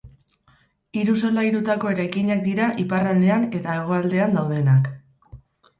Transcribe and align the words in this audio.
Hiru 1.01 1.13
solairutako 1.25 1.91
eraikinak 1.97 2.41
dira 2.49 2.71
iparraldean 2.85 3.47
eta 3.61 3.79
hegoaldean 3.79 4.39
daudenak. 4.41 4.93